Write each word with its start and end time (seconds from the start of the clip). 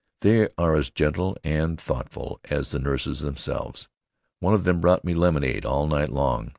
They 0.21 0.49
are 0.57 0.73
as 0.73 0.89
gentle 0.89 1.37
and 1.43 1.79
thoughtful 1.79 2.39
as 2.45 2.71
the 2.71 2.79
nurses 2.79 3.19
themselves. 3.19 3.87
One 4.39 4.55
of 4.55 4.63
them 4.63 4.81
brought 4.81 5.05
me 5.05 5.13
lemonade 5.13 5.63
all 5.63 5.85
night 5.85 6.09
long. 6.09 6.49